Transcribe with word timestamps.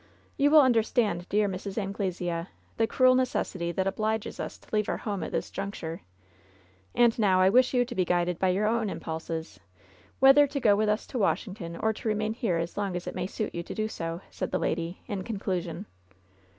"You 0.35 0.49
will 0.49 0.61
understand, 0.61 1.29
dear 1.29 1.47
Mrs. 1.47 1.77
Anglesea, 1.77 2.47
the 2.77 2.87
cruel 2.87 3.13
necessity 3.13 3.71
that 3.73 3.85
obliges 3.85 4.39
us 4.39 4.57
to 4.57 4.67
leave 4.73 4.89
our 4.89 4.97
home 4.97 5.21
at 5.21 5.31
this 5.31 5.51
june< 5.51 5.67
16 5.69 5.89
LOVE'S 5.89 5.99
BITTEREST 5.99 6.05
CUP. 6.07 6.95
ture; 6.95 7.03
and 7.03 7.19
now 7.19 7.39
I 7.39 7.49
wish 7.51 7.75
you 7.75 7.85
to 7.85 7.93
be 7.93 8.03
guided 8.03 8.39
by 8.39 8.49
your 8.49 8.65
own 8.65 8.89
im 8.89 8.99
pulses 8.99 9.59
whether 10.19 10.47
to 10.47 10.59
go 10.59 10.75
with 10.75 10.89
us 10.89 11.05
to 11.05 11.19
Washington 11.19 11.75
or 11.77 11.93
to 11.93 12.07
remain 12.07 12.33
here 12.33 12.57
as 12.57 12.77
long 12.77 12.95
as 12.95 13.05
it 13.05 13.13
may 13.13 13.27
suit 13.27 13.53
you 13.53 13.61
to 13.61 13.75
do 13.75 13.87
so," 13.87 14.21
said 14.31 14.49
the 14.49 14.57
lady, 14.57 15.01
in 15.05 15.23
conclusion. 15.23 15.85